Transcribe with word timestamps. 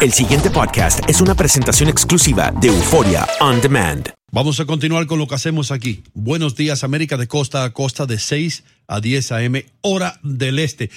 El 0.00 0.12
siguiente 0.12 0.48
podcast 0.48 1.10
es 1.10 1.20
una 1.20 1.34
presentación 1.34 1.88
exclusiva 1.88 2.52
de 2.52 2.68
Euforia 2.68 3.26
On 3.40 3.60
Demand. 3.60 4.10
Vamos 4.30 4.60
a 4.60 4.64
continuar 4.64 5.08
con 5.08 5.18
lo 5.18 5.26
que 5.26 5.34
hacemos 5.34 5.72
aquí. 5.72 6.04
Buenos 6.14 6.54
días, 6.54 6.84
América, 6.84 7.16
de 7.16 7.26
costa 7.26 7.64
a 7.64 7.72
costa, 7.72 8.06
de 8.06 8.20
6 8.20 8.62
a 8.86 9.00
10 9.00 9.32
a.m., 9.32 9.64
hora 9.80 10.20
del 10.22 10.60
este. 10.60 10.90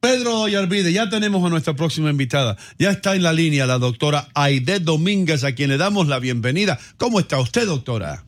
Pedro 0.00 0.48
Yarvide, 0.48 0.90
ya 0.90 1.10
tenemos 1.10 1.44
a 1.44 1.50
nuestra 1.50 1.74
próxima 1.74 2.08
invitada. 2.08 2.56
Ya 2.78 2.88
está 2.88 3.14
en 3.14 3.24
la 3.24 3.34
línea 3.34 3.66
la 3.66 3.76
doctora 3.76 4.28
Aide 4.32 4.80
Domínguez, 4.80 5.44
a 5.44 5.54
quien 5.54 5.68
le 5.68 5.76
damos 5.76 6.08
la 6.08 6.18
bienvenida. 6.18 6.78
¿Cómo 6.96 7.20
está 7.20 7.38
usted, 7.40 7.66
doctora? 7.66 8.24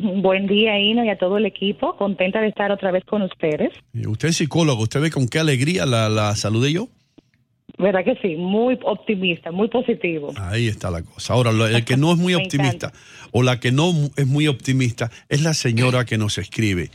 Buen 0.00 0.48
día, 0.48 0.76
Ino, 0.80 1.04
y 1.04 1.08
a 1.08 1.18
todo 1.18 1.38
el 1.38 1.46
equipo. 1.46 1.96
Contenta 1.96 2.40
de 2.40 2.48
estar 2.48 2.72
otra 2.72 2.90
vez 2.90 3.04
con 3.04 3.22
ustedes. 3.22 3.70
Usted 3.94 4.30
es 4.30 4.38
psicólogo. 4.38 4.82
¿Usted 4.82 5.00
ve 5.00 5.12
con 5.12 5.28
qué 5.28 5.38
alegría 5.38 5.86
la, 5.86 6.08
la 6.08 6.34
saludé 6.34 6.72
yo? 6.72 6.88
¿Verdad 7.82 8.04
que 8.04 8.16
sí? 8.22 8.36
Muy 8.36 8.78
optimista, 8.84 9.50
muy 9.50 9.68
positivo. 9.68 10.32
Ahí 10.36 10.68
está 10.68 10.90
la 10.90 11.02
cosa. 11.02 11.34
Ahora, 11.34 11.50
el 11.50 11.84
que 11.84 11.96
no 11.96 12.12
es 12.12 12.18
muy 12.18 12.34
optimista 12.42 12.92
o 13.32 13.42
la 13.42 13.58
que 13.58 13.72
no 13.72 13.92
es 14.16 14.26
muy 14.26 14.46
optimista 14.46 15.10
es 15.28 15.42
la 15.42 15.52
señora 15.52 16.04
que 16.04 16.16
nos 16.16 16.38
escribe. 16.38 16.90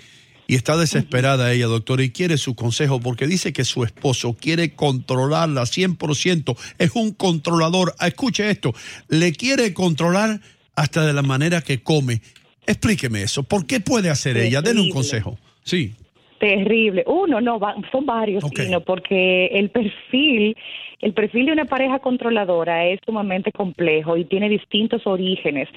Y 0.47 0.55
está 0.55 0.77
desesperada 0.77 1.51
ella, 1.51 1.65
doctora, 1.65 2.03
y 2.03 2.11
quiere 2.11 2.37
su 2.37 2.55
consejo 2.55 3.01
porque 3.01 3.27
dice 3.27 3.51
que 3.51 3.65
su 3.65 3.83
esposo 3.83 4.33
quiere 4.33 4.75
controlarla 4.75 5.63
100%. 5.63 6.57
Es 6.77 6.91
un 6.95 7.11
controlador. 7.11 7.93
Ah, 7.99 8.07
escuche 8.07 8.49
esto, 8.49 8.73
le 9.09 9.33
quiere 9.33 9.73
controlar 9.73 10.39
hasta 10.75 11.05
de 11.05 11.11
la 11.11 11.21
manera 11.21 11.61
que 11.61 11.83
come. 11.83 12.21
Explíqueme 12.65 13.23
eso. 13.23 13.43
¿Por 13.43 13.65
qué 13.65 13.81
puede 13.81 14.09
hacer 14.09 14.37
ella? 14.37 14.61
Denle 14.61 14.83
un 14.83 14.91
consejo. 14.91 15.37
Sí. 15.65 15.95
Terrible. 16.39 17.03
Uno, 17.07 17.41
no, 17.41 17.59
son 17.91 18.05
varios, 18.05 18.43
sino 18.55 18.81
porque 18.81 19.47
el 19.47 19.69
perfil, 19.69 20.55
el 21.01 21.13
perfil 21.13 21.47
de 21.47 21.51
una 21.53 21.65
pareja 21.65 21.99
controladora 21.99 22.85
es 22.85 22.99
sumamente 23.05 23.51
complejo 23.51 24.17
y 24.17 24.25
tiene 24.25 24.47
distintos 24.47 25.07
orígenes. 25.07 25.67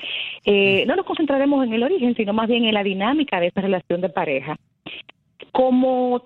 Eh, 0.45 0.85
no 0.87 0.97
nos 0.97 1.07
concentraremos 1.07 1.65
en 1.67 1.73
el 1.73 1.83
origen, 1.83 2.15
sino 2.15 2.33
más 2.35 2.49
bien 2.49 2.65
en 2.65 2.75
la 2.75 2.83
dinámica 2.83 3.41
de 3.41 3.47
esta 3.47 3.63
relación 3.63 4.03
de 4.03 4.11
pareja. 4.11 4.57
Como 5.53 6.23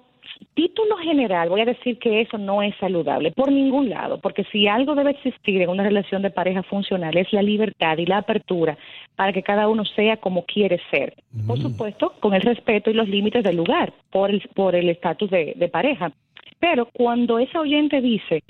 título 0.54 0.96
general, 0.96 1.48
voy 1.48 1.60
a 1.60 1.66
decir 1.66 1.98
que 1.98 2.20
eso 2.20 2.38
no 2.38 2.62
es 2.62 2.74
saludable 2.76 3.32
por 3.32 3.50
ningún 3.50 3.90
lado, 3.90 4.18
porque 4.18 4.44
si 4.44 4.66
algo 4.66 4.94
debe 4.94 5.10
existir 5.10 5.60
en 5.60 5.68
una 5.68 5.82
relación 5.82 6.22
de 6.22 6.30
pareja 6.30 6.62
funcional 6.62 7.16
es 7.16 7.32
la 7.32 7.42
libertad 7.42 7.98
y 7.98 8.06
la 8.06 8.18
apertura 8.18 8.78
para 9.16 9.32
que 9.32 9.42
cada 9.42 9.68
uno 9.68 9.84
sea 9.84 10.16
como 10.16 10.44
quiere 10.44 10.80
ser. 10.90 11.14
Por 11.46 11.58
mm. 11.58 11.62
supuesto, 11.62 12.14
con 12.20 12.34
el 12.34 12.42
respeto 12.42 12.90
y 12.90 12.94
los 12.94 13.08
límites 13.08 13.44
del 13.44 13.56
lugar, 13.56 13.92
por 14.10 14.30
el 14.30 14.40
por 14.54 14.74
el 14.74 14.88
estatus 14.88 15.30
de, 15.30 15.68
pareja. 15.72 16.12
Pero 16.58 16.86
cuando 16.86 17.38
ese 17.38 17.58
oyente 17.58 18.00
dice 18.00 18.42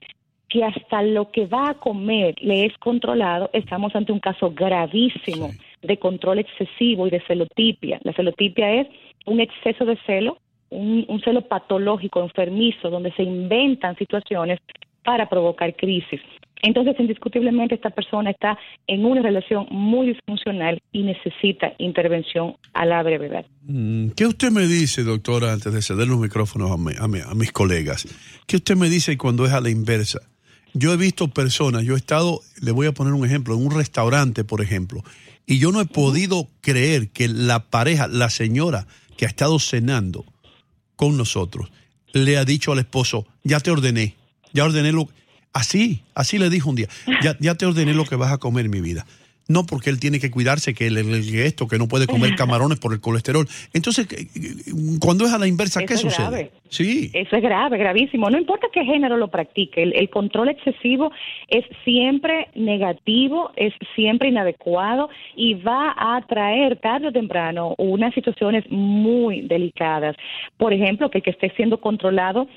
que 0.49 0.63
hasta 0.63 1.03
lo 1.03 1.31
que 1.31 1.47
va 1.47 1.71
a 1.71 1.75
comer 1.75 2.35
le 2.41 2.67
es 2.67 2.77
controlado, 2.79 3.51
estamos 3.53 3.95
ante 3.97 4.13
un 4.13 4.21
caso 4.21 4.53
gravísimo 4.55 5.51
de 5.83 5.97
control 5.97 6.39
excesivo 6.39 7.07
y 7.07 7.11
de 7.11 7.21
celotipia. 7.27 7.99
La 8.05 8.13
celotipia 8.13 8.81
es 8.81 8.89
un 9.27 9.41
exceso 9.41 9.85
de 9.85 9.97
celo 10.07 10.39
un, 10.75 11.21
celo 11.25 11.43
patológico, 11.43 12.23
enfermizo, 12.23 12.91
donde 12.91 13.13
se 13.13 13.23
inventan 13.23 13.97
situaciones 13.97 14.59
para 15.05 15.29
provocar 15.29 15.75
crisis. 15.77 16.21
Entonces, 16.63 16.97
indiscutiblemente, 16.99 17.75
esta 17.75 17.91
persona 17.91 18.31
está 18.31 18.59
en 18.87 19.05
una 19.05 19.21
relación 19.21 19.67
muy 19.71 20.09
disfuncional 20.09 20.81
y 20.93 21.03
necesita 21.03 21.75
intervención 21.79 22.57
a 22.73 22.87
la 22.87 23.03
brevedad. 23.03 23.45
Mm, 23.65 24.11
¿Qué 24.17 24.27
usted 24.27 24.51
me 24.51 24.63
dice, 24.63 25.05
doctora, 25.05 25.53
antes 25.53 25.73
de 25.73 25.83
ceder 25.83 26.09
los 26.09 26.19
micrófonos 26.19 26.71
a, 26.71 27.05
a, 27.05 27.35
mis 27.35 27.53
colegas? 27.53 28.07
¿Qué 28.47 28.57
usted 28.57 28.77
me 28.77 28.89
dice 28.89 29.19
cuando 29.19 29.45
es 29.45 29.53
a 29.53 29.61
la 29.61 29.69
inversa? 29.69 30.21
Yo 30.73 30.93
he 30.93 30.97
visto 30.97 31.29
personas, 31.29 31.85
yo 31.85 31.95
he 31.95 31.99
estado, 31.99 32.41
le 32.63 32.73
voy 32.73 32.87
a 32.87 32.93
poner 32.93 33.13
un 33.13 33.27
ejemplo, 33.27 33.55
en 33.55 33.67
un 33.67 33.77
restaurante, 33.77 34.43
por 34.43 34.63
ejemplo, 34.63 35.03
y 35.47 35.59
yo 35.59 35.71
no 35.71 35.81
he 35.81 35.87
podido 35.87 36.49
creer 36.63 37.11
que 37.11 37.29
la 37.29 37.69
pareja, 37.69 38.09
la 38.09 38.31
señora 38.31 38.87
que 39.17 39.27
ha 39.27 39.29
estado 39.29 39.59
cenando, 39.59 40.25
con 40.97 41.17
nosotros, 41.17 41.71
le 42.13 42.37
ha 42.37 42.45
dicho 42.45 42.73
al 42.73 42.79
esposo, 42.79 43.27
ya 43.43 43.61
te 43.61 43.71
ordené, 43.71 44.17
ya 44.53 44.65
ordené 44.65 44.93
lo... 44.93 45.09
Así, 45.53 46.03
así 46.15 46.39
le 46.39 46.51
dijo 46.51 46.69
un 46.69 46.75
día, 46.75 46.89
ya, 47.23 47.37
ya 47.39 47.55
te 47.55 47.65
ordené 47.65 47.95
lo 47.95 48.05
que 48.05 48.17
vas 48.17 48.33
a 48.33 48.39
comer, 48.39 48.69
mi 48.69 48.81
vida. 48.81 49.07
No 49.49 49.67
porque 49.67 49.91
él 49.91 50.01
tiene 50.01 50.21
que 50.21 50.31
cuidarse, 50.31 50.75
que 50.75 50.87
el, 50.87 50.97
esto, 50.97 51.69
que 51.69 51.79
no 51.79 51.89
puede 51.89 52.07
comer 52.07 52.35
camarones 52.37 52.79
por 52.79 52.93
el 52.93 53.01
colesterol. 53.01 53.47
Entonces, 53.73 54.07
cuando 55.01 55.27
es 55.27 55.33
a 55.33 55.39
la 55.39 55.47
inversa, 55.47 55.85
¿qué 55.85 55.97
sucede? 55.97 56.51
Sí. 56.71 57.11
Eso 57.13 57.37
es 57.37 57.43
grave, 57.43 57.79
gravísimo. 57.79 58.31
No 58.31 58.39
importa 58.39 58.67
qué 58.73 58.85
género 58.85 59.17
lo 59.17 59.29
practique, 59.29 59.83
el, 59.83 60.11
control 60.11 60.49
excesivo 60.49 61.13
es 61.49 61.65
siempre 61.85 62.49
negativo, 62.55 63.53
es 63.55 63.73
siempre 63.95 64.31
inadecuado 64.31 65.09
y 65.37 65.55
va 65.55 65.95
a 65.97 66.21
traer 66.27 66.77
tarde 66.81 67.09
o 67.09 67.13
temprano 67.13 67.75
unas 67.79 68.13
situaciones 68.15 68.65
muy 68.71 69.43
delicadas. 69.43 70.17
Por 70.57 70.73
ejemplo, 70.73 71.11
que 71.11 71.19
el 71.19 71.25
que 71.25 71.31
esté 71.31 71.53
siendo 71.55 71.81
controlado 71.81 72.49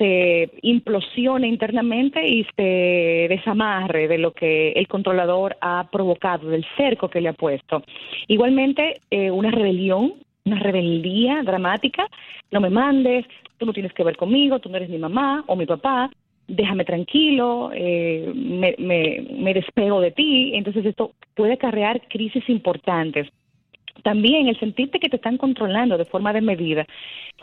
se 0.00 0.50
implosione 0.62 1.46
internamente 1.46 2.26
y 2.26 2.46
se 2.56 3.26
desamarre 3.28 4.08
de 4.08 4.16
lo 4.16 4.32
que 4.32 4.72
el 4.72 4.88
controlador 4.88 5.58
ha 5.60 5.88
provocado, 5.92 6.48
del 6.48 6.64
cerco 6.78 7.10
que 7.10 7.20
le 7.20 7.28
ha 7.28 7.34
puesto. 7.34 7.82
Igualmente, 8.26 9.02
eh, 9.10 9.30
una 9.30 9.50
rebelión, 9.50 10.14
una 10.46 10.58
rebeldía 10.58 11.42
dramática, 11.42 12.08
no 12.50 12.60
me 12.60 12.70
mandes, 12.70 13.26
tú 13.58 13.66
no 13.66 13.74
tienes 13.74 13.92
que 13.92 14.02
ver 14.02 14.16
conmigo, 14.16 14.58
tú 14.58 14.70
no 14.70 14.78
eres 14.78 14.88
mi 14.88 14.96
mamá 14.96 15.44
o 15.46 15.54
mi 15.54 15.66
papá, 15.66 16.10
déjame 16.48 16.86
tranquilo, 16.86 17.70
eh, 17.74 18.32
me, 18.34 18.74
me, 18.78 19.26
me 19.30 19.52
despego 19.52 20.00
de 20.00 20.12
ti. 20.12 20.52
Entonces 20.54 20.86
esto 20.86 21.12
puede 21.34 21.52
acarrear 21.52 22.00
crisis 22.08 22.48
importantes 22.48 23.28
también 24.02 24.48
el 24.48 24.58
sentirte 24.58 24.98
que 24.98 25.10
te 25.10 25.16
están 25.16 25.36
controlando 25.36 25.98
de 25.98 26.06
forma 26.06 26.32
desmedida 26.32 26.86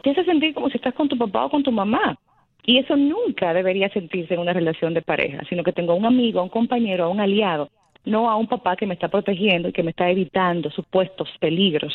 te 0.03 0.11
hace 0.11 0.25
sentir 0.25 0.53
como 0.53 0.69
si 0.69 0.77
estás 0.77 0.93
con 0.93 1.07
tu 1.07 1.17
papá 1.17 1.45
o 1.45 1.49
con 1.49 1.63
tu 1.63 1.71
mamá. 1.71 2.17
Y 2.67 2.79
eso 2.79 2.97
nunca 2.97 3.53
debería 3.53 3.87
sentirse 3.89 4.33
en 4.33 4.41
una 4.41 4.51
relación 4.51 4.93
de 4.93 5.01
pareja, 5.01 5.41
sino 5.47 5.63
que 5.63 5.71
tengo 5.71 5.93
a 5.93 5.95
un 5.95 6.05
amigo, 6.05 6.41
a 6.41 6.43
un 6.43 6.49
compañero, 6.49 7.05
a 7.05 7.09
un 7.09 7.21
aliado, 7.21 7.69
no 8.03 8.29
a 8.29 8.35
un 8.35 8.47
papá 8.47 8.75
que 8.75 8.85
me 8.85 8.93
está 8.93 9.07
protegiendo 9.07 9.69
y 9.69 9.71
que 9.71 9.83
me 9.83 9.91
está 9.91 10.09
evitando 10.09 10.69
supuestos 10.69 11.29
peligros. 11.39 11.93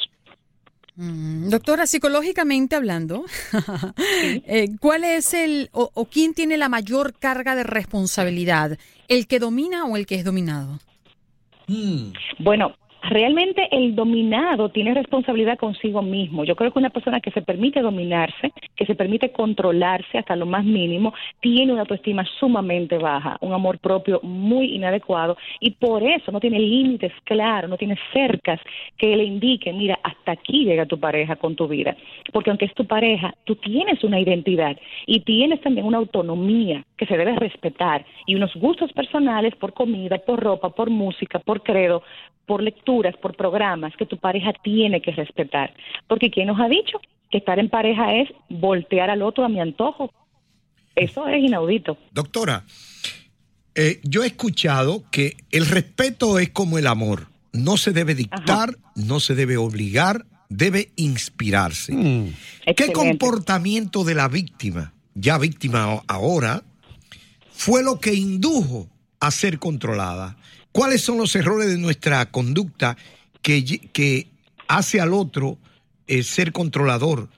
Mm, 0.96 1.50
doctora, 1.50 1.86
psicológicamente 1.86 2.74
hablando, 2.74 3.24
eh, 4.46 4.68
¿cuál 4.80 5.04
es 5.04 5.34
el 5.34 5.68
o, 5.72 5.90
o, 5.92 6.06
quién 6.06 6.32
tiene 6.32 6.56
la 6.56 6.70
mayor 6.70 7.18
carga 7.18 7.54
de 7.54 7.64
responsabilidad? 7.64 8.78
¿El 9.08 9.26
que 9.26 9.40
domina 9.40 9.84
o 9.84 9.98
el 9.98 10.06
que 10.06 10.14
es 10.14 10.24
dominado? 10.24 10.78
Mm. 11.68 12.12
Bueno, 12.38 12.74
realmente 13.02 13.68
el 13.72 13.94
dominado 13.94 14.68
tiene 14.70 14.94
responsabilidad 14.94 15.58
consigo 15.58 16.02
mismo. 16.02 16.44
Yo 16.44 16.56
creo 16.56 16.72
que 16.72 16.78
una 16.78 16.90
persona 16.90 17.20
que 17.20 17.30
se 17.30 17.42
permite 17.42 17.80
dominarse, 17.80 18.52
que 18.76 18.86
se 18.86 18.94
permite 18.94 19.32
controlarse 19.32 20.18
hasta 20.18 20.36
lo 20.36 20.46
más 20.46 20.64
mínimo, 20.64 21.12
tiene 21.40 21.72
una 21.72 21.82
autoestima 21.82 22.24
sumamente 22.38 22.98
baja, 22.98 23.36
un 23.40 23.52
amor 23.52 23.78
propio 23.78 24.20
muy 24.22 24.74
inadecuado 24.74 25.36
y 25.60 25.72
por 25.72 26.02
eso 26.02 26.30
no 26.32 26.40
tiene 26.40 26.58
límites 26.58 27.12
claros, 27.24 27.68
no 27.68 27.76
tiene 27.76 27.98
cercas 28.12 28.60
que 28.96 29.16
le 29.16 29.24
indiquen, 29.24 29.78
mira, 29.78 29.98
hasta 30.02 30.32
aquí 30.32 30.64
llega 30.64 30.86
tu 30.86 30.98
pareja 30.98 31.36
con 31.36 31.56
tu 31.56 31.66
vida. 31.68 31.96
Porque 32.32 32.50
aunque 32.50 32.66
es 32.66 32.74
tu 32.74 32.86
pareja, 32.86 33.34
tú 33.44 33.56
tienes 33.56 34.02
una 34.04 34.20
identidad 34.20 34.76
y 35.06 35.20
tienes 35.20 35.60
también 35.60 35.86
una 35.86 35.98
autonomía 35.98 36.84
que 36.96 37.06
se 37.06 37.16
debe 37.16 37.34
respetar 37.36 38.04
y 38.26 38.34
unos 38.34 38.54
gustos 38.54 38.92
personales 38.92 39.54
por 39.56 39.72
comida, 39.72 40.18
por 40.18 40.40
ropa, 40.40 40.70
por 40.70 40.90
música, 40.90 41.38
por 41.40 41.62
credo, 41.62 42.02
por 42.46 42.62
por 43.20 43.36
programas 43.36 43.94
que 43.96 44.06
tu 44.06 44.18
pareja 44.18 44.52
tiene 44.62 45.00
que 45.00 45.12
respetar. 45.12 45.74
Porque 46.08 46.30
¿quién 46.30 46.46
nos 46.48 46.60
ha 46.60 46.68
dicho 46.68 47.00
que 47.30 47.38
estar 47.38 47.58
en 47.58 47.68
pareja 47.68 48.14
es 48.14 48.28
voltear 48.48 49.10
al 49.10 49.22
otro 49.22 49.44
a 49.44 49.48
mi 49.48 49.60
antojo? 49.60 50.12
Eso 50.94 51.26
es 51.28 51.42
inaudito. 51.42 51.96
Doctora, 52.12 52.64
eh, 53.74 54.00
yo 54.02 54.22
he 54.22 54.26
escuchado 54.26 55.04
que 55.10 55.36
el 55.50 55.66
respeto 55.66 56.38
es 56.38 56.50
como 56.50 56.78
el 56.78 56.86
amor. 56.86 57.28
No 57.52 57.76
se 57.76 57.92
debe 57.92 58.14
dictar, 58.14 58.76
no 58.94 59.20
se 59.20 59.34
debe 59.34 59.56
obligar, 59.56 60.26
debe 60.48 60.90
inspirarse. 60.96 61.92
Mm. 61.92 62.34
¿Qué 62.76 62.92
comportamiento 62.92 64.04
de 64.04 64.14
la 64.14 64.28
víctima, 64.28 64.92
ya 65.14 65.38
víctima 65.38 66.02
ahora, 66.06 66.62
fue 67.50 67.82
lo 67.82 68.00
que 68.00 68.14
indujo 68.14 68.88
a 69.22 69.30
ser 69.30 69.58
controlada? 69.60 70.36
¿Cuáles 70.72 71.00
son 71.00 71.16
los 71.16 71.34
errores 71.36 71.68
de 71.68 71.78
nuestra 71.78 72.26
conducta 72.26 72.96
que, 73.40 73.64
que 73.92 74.26
hace 74.66 75.00
al 75.00 75.14
otro 75.14 75.58
eh, 76.08 76.24
ser 76.24 76.50
controlador 76.50 77.28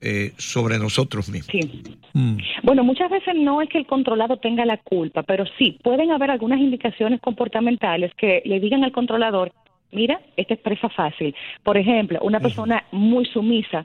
eh, 0.00 0.32
sobre 0.38 0.78
nosotros 0.78 1.28
mismos? 1.28 1.52
Sí. 1.52 1.98
Mm. 2.14 2.38
Bueno, 2.62 2.84
muchas 2.84 3.10
veces 3.10 3.34
no 3.36 3.60
es 3.60 3.68
que 3.68 3.76
el 3.78 3.86
controlado 3.86 4.38
tenga 4.38 4.64
la 4.64 4.78
culpa, 4.78 5.24
pero 5.24 5.44
sí 5.58 5.78
pueden 5.84 6.10
haber 6.10 6.30
algunas 6.30 6.58
indicaciones 6.58 7.20
comportamentales 7.20 8.12
que 8.16 8.40
le 8.46 8.58
digan 8.58 8.82
al 8.82 8.92
controlador, 8.92 9.52
mira, 9.92 10.18
esta 10.38 10.54
es 10.54 10.60
presa 10.60 10.88
fácil. 10.88 11.34
Por 11.62 11.76
ejemplo, 11.76 12.18
una 12.22 12.40
persona 12.40 12.82
muy 12.92 13.26
sumisa 13.26 13.84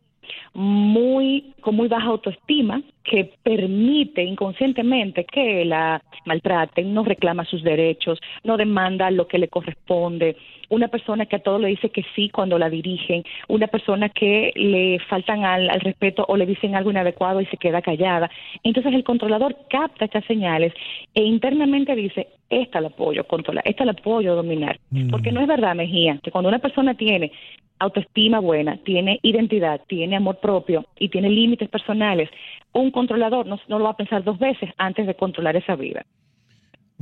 muy 0.54 1.51
con 1.62 1.76
muy 1.76 1.88
baja 1.88 2.08
autoestima 2.08 2.82
que 3.04 3.34
permite 3.44 4.24
inconscientemente 4.24 5.26
que 5.26 5.66
la 5.66 6.02
maltraten, 6.26 6.94
no 6.94 7.04
reclama 7.04 7.46
sus 7.46 7.64
derechos, 7.64 8.20
no 8.44 8.58
demanda 8.58 9.10
lo 9.10 9.28
que 9.28 9.40
le 9.40 9.48
corresponde, 9.48 10.36
una 10.70 10.88
persona 10.88 11.26
que 11.26 11.36
a 11.36 11.44
todo 11.44 11.60
le 11.60 11.68
dice 11.68 11.90
que 11.90 12.06
sí 12.16 12.30
cuando 12.30 12.58
la 12.58 12.70
dirigen, 12.70 13.24
una 13.48 13.68
persona 13.68 14.10
que 14.10 14.52
le 14.56 15.00
faltan 15.10 15.44
al, 15.44 15.70
al 15.70 15.82
respeto 15.82 16.26
o 16.28 16.38
le 16.38 16.46
dicen 16.46 16.76
algo 16.76 16.92
inadecuado 16.92 17.42
y 17.42 17.46
se 17.48 17.58
queda 17.58 17.82
callada. 17.82 18.30
Entonces 18.64 18.94
el 18.94 19.04
controlador 19.04 19.56
capta 19.70 20.06
estas 20.06 20.26
señales 20.26 20.74
e 21.14 21.24
internamente 21.24 21.96
dice, 21.96 22.28
esta 22.50 22.82
la 22.82 22.88
apoyo 22.88 23.26
controlar, 23.26 23.64
esta 23.68 23.86
la 23.86 23.92
apoyo 23.92 24.36
dominar. 24.36 24.80
Mm. 24.92 25.10
Porque 25.10 25.32
no 25.32 25.42
es 25.42 25.48
verdad, 25.48 25.76
Mejía, 25.76 26.20
que 26.24 26.32
cuando 26.32 26.50
una 26.50 26.60
persona 26.60 26.94
tiene 26.96 27.32
autoestima 27.80 28.40
buena, 28.40 28.78
tiene 28.78 29.20
identidad, 29.24 29.82
tiene 29.88 30.16
amor 30.16 30.40
propio 30.40 30.86
y 31.00 31.10
tiene 31.10 31.30
límites 31.30 31.51
personales, 31.70 32.30
un 32.74 32.92
controlador 32.92 33.46
no, 33.46 33.60
no 33.68 33.78
lo 33.78 33.86
va 33.86 33.92
a 33.92 33.98
pensar 33.98 34.24
dos 34.24 34.40
veces 34.40 34.70
antes 34.78 35.08
de 35.08 35.16
controlar 35.16 35.56
esa 35.56 35.76
vida. 35.76 36.06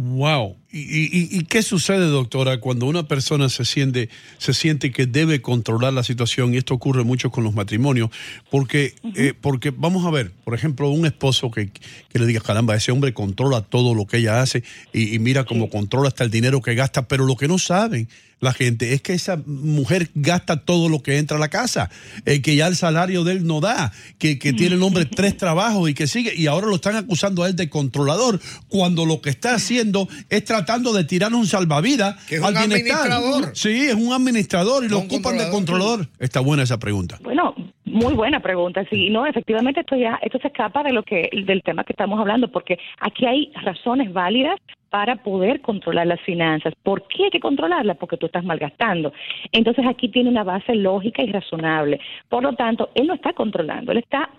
Wow. 0.01 0.56
¿Y, 0.72 1.44
qué 1.46 1.62
sucede, 1.62 2.07
doctora, 2.07 2.62
cuando 2.62 2.86
una 2.86 3.06
persona 3.06 3.50
se 3.50 3.66
siente, 3.66 4.07
se 4.38 4.54
siente 4.54 4.92
que 4.92 5.07
debe 5.07 5.42
controlar 5.42 5.92
la 5.92 6.04
situación? 6.04 6.54
Y 6.54 6.57
esto 6.57 6.74
ocurre 6.74 7.04
mucho 7.04 7.31
con 7.31 7.44
los 7.44 7.54
matrimonios, 7.54 8.10
porque, 8.50 8.94
eh, 9.16 9.34
porque 9.40 9.72
vamos 9.75 10.06
a 10.06 10.12
ver, 10.12 10.31
por 10.46 10.54
ejemplo, 10.54 10.90
un 10.90 11.06
esposo 11.06 11.51
que, 11.51 11.72
le 12.13 12.25
diga, 12.25 12.40
caramba, 12.40 12.75
ese 12.75 12.94
hombre 12.94 13.13
controla 13.13 13.62
todo 13.62 13.94
lo 13.94 14.06
que 14.06 14.18
ella 14.18 14.42
hace 14.42 14.63
y, 14.94 15.19
mira 15.19 15.44
cómo 15.44 15.69
controla 15.69 16.07
hasta 16.07 16.24
el 16.24 16.31
dinero 16.31 16.62
que 16.62 16.75
gasta, 16.75 17.10
pero 17.10 17.25
lo 17.25 17.36
que 17.36 17.50
no 17.50 17.57
saben 17.57 18.07
la 18.42 18.54
gente 18.54 18.94
es 18.94 19.01
que 19.01 19.12
esa 19.12 19.38
mujer 19.46 20.12
gasta 20.16 20.63
todo 20.63 20.88
lo 20.88 21.04
que 21.04 21.18
entra 21.18 21.36
a 21.36 21.40
la 21.42 21.50
casa, 21.50 21.90
eh, 22.25 22.42
que 22.42 22.56
ya 22.56 22.68
el 22.68 22.78
salario 22.78 23.25
de 23.25 23.34
él 23.34 23.46
no 23.46 23.60
da, 23.60 23.92
que, 24.18 24.38
tiene 24.38 24.75
el 24.75 24.84
hombre 24.84 25.04
tres 25.04 25.36
trabajos 25.38 25.90
y 25.90 25.94
que 25.94 26.07
sigue, 26.07 26.34
y 26.34 26.48
ahora 26.48 26.68
lo 26.68 26.75
están 26.75 26.96
acusando 26.96 27.44
a 27.44 27.50
él 27.50 27.57
de 27.57 27.69
controlador, 27.69 28.40
cuando 28.69 29.06
lo 29.06 29.19
que 29.19 29.30
está 29.30 29.56
haciendo 29.56 29.88
es 30.30 30.44
tratando 30.45 30.94
de 30.94 31.03
tirar 31.03 31.33
un 31.33 31.45
salvavidas 31.45 32.15
al 32.44 32.53
bienestar. 32.53 33.09
Sí, 33.53 33.88
es 33.88 33.95
un 33.95 34.13
administrador 34.13 34.83
y 34.83 34.89
lo 34.89 35.00
ocupan 35.00 35.38
de 35.38 35.50
controlador. 35.50 36.07
Está 36.19 36.39
buena 36.39 36.63
esa 36.63 36.80
pregunta. 36.80 37.19
Bueno, 37.21 37.56
muy 37.86 38.13
buena 38.13 38.39
pregunta, 38.39 38.86
sí, 38.89 39.09
no, 39.09 39.25
efectivamente 39.25 39.80
esto 39.80 39.95
ya, 39.95 40.19
esto 40.21 40.38
se 40.39 40.47
escapa 40.47 40.83
de 40.83 40.94
lo 40.94 41.03
que, 41.03 41.30
del 41.45 41.63
tema 41.63 41.83
que 41.83 41.94
estamos 41.94 42.19
hablando, 42.19 42.51
porque 42.51 42.77
aquí 43.00 43.25
hay 43.25 43.51
razones 43.63 44.13
válidas 44.13 44.59
para 44.89 45.18
poder 45.18 45.62
controlar 45.62 46.07
las 46.07 46.21
finanzas. 46.21 46.74
¿Por 46.83 47.07
qué 47.07 47.25
hay 47.25 47.30
que 47.30 47.39
controlarlas? 47.39 47.97
Porque 47.97 48.18
tú 48.18 48.25
estás 48.25 48.44
malgastando. 48.44 49.13
Entonces 49.51 49.86
aquí 49.88 50.09
tiene 50.09 50.30
una 50.30 50.44
base 50.44 50.75
lógica 50.75 51.21
y 51.24 51.31
razonable. 51.31 52.00
Por 52.27 52.44
lo 52.44 52.53
tanto, 52.53 52.89
él 52.95 53.07
no 53.07 53.13
está 53.13 53.33
controlando, 53.33 53.91
él 53.91 54.00
está 54.00 54.30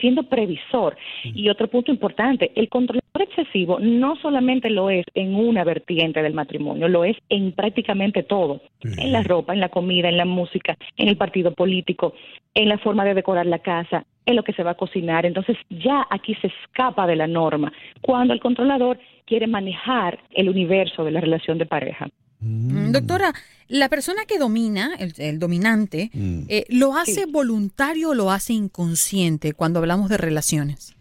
siendo 0.00 0.24
previsor. 0.24 0.96
Y 1.24 1.48
otro 1.48 1.68
punto 1.68 1.90
importante, 1.90 2.52
el 2.54 2.68
controlador 2.68 3.22
excesivo 3.22 3.78
no 3.80 4.16
solamente 4.16 4.70
lo 4.70 4.90
es 4.90 5.04
en 5.14 5.34
una 5.34 5.64
vertiente 5.64 6.22
del 6.22 6.34
matrimonio, 6.34 6.88
lo 6.88 7.04
es 7.04 7.16
en 7.28 7.52
prácticamente 7.52 8.22
todo, 8.22 8.60
en 8.82 9.12
la 9.12 9.22
ropa, 9.22 9.52
en 9.52 9.60
la 9.60 9.68
comida, 9.68 10.08
en 10.08 10.16
la 10.16 10.24
música, 10.24 10.76
en 10.96 11.08
el 11.08 11.16
partido 11.16 11.52
político, 11.52 12.14
en 12.54 12.68
la 12.68 12.78
forma 12.78 13.04
de 13.04 13.14
decorar 13.14 13.46
la 13.46 13.60
casa, 13.60 14.04
en 14.26 14.36
lo 14.36 14.42
que 14.42 14.52
se 14.52 14.62
va 14.62 14.72
a 14.72 14.76
cocinar. 14.76 15.26
Entonces 15.26 15.56
ya 15.68 16.06
aquí 16.10 16.34
se 16.36 16.48
escapa 16.48 17.06
de 17.06 17.16
la 17.16 17.26
norma 17.26 17.72
cuando 18.00 18.34
el 18.34 18.40
controlador 18.40 18.98
quiere 19.26 19.46
manejar 19.46 20.18
el 20.32 20.48
universo 20.48 21.04
de 21.04 21.12
la 21.12 21.20
relación 21.20 21.58
de 21.58 21.66
pareja. 21.66 22.08
Mm. 22.40 22.92
Doctora, 22.92 23.32
la 23.68 23.88
persona 23.88 24.22
que 24.26 24.38
domina, 24.38 24.90
el, 24.98 25.38
dominante, 25.38 26.10
mm. 26.12 26.42
eh, 26.48 26.64
¿lo 26.68 26.94
hace 26.94 27.26
voluntario 27.26 28.10
o 28.10 28.14
lo 28.14 28.30
hace 28.30 28.52
inconsciente 28.52 29.52
cuando 29.52 29.78
hablamos 29.78 30.08
de 30.08 30.16
relaciones? 30.16 30.96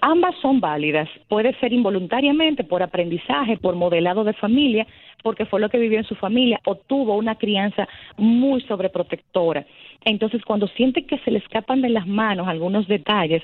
Ambas 0.00 0.36
son 0.40 0.60
válidas. 0.60 1.08
Puede 1.28 1.58
ser 1.58 1.72
involuntariamente, 1.72 2.62
por 2.62 2.82
aprendizaje, 2.82 3.56
por 3.56 3.74
modelado 3.74 4.22
de 4.22 4.32
familia, 4.34 4.86
porque 5.22 5.46
fue 5.46 5.60
lo 5.60 5.68
que 5.68 5.78
vivió 5.78 5.98
en 5.98 6.04
su 6.04 6.14
familia 6.14 6.60
o 6.64 6.76
tuvo 6.76 7.16
una 7.16 7.36
crianza 7.36 7.88
muy 8.16 8.60
sobreprotectora. 8.62 9.66
Entonces, 10.04 10.42
cuando 10.44 10.68
siente 10.68 11.04
que 11.06 11.18
se 11.18 11.30
le 11.30 11.38
escapan 11.38 11.82
de 11.82 11.88
las 11.88 12.06
manos 12.06 12.46
algunos 12.46 12.86
detalles, 12.86 13.42